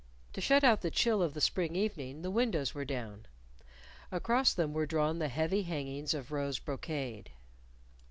[0.33, 3.27] To shut out the chill of the spring evening the windows were down.
[4.11, 7.29] Across them were drawn the heavy hangings of rose brocade.